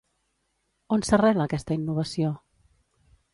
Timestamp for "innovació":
1.81-2.33